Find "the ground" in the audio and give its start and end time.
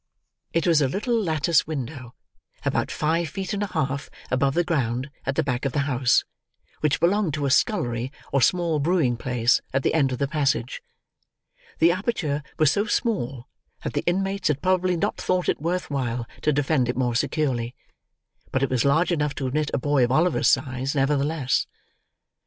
4.55-5.11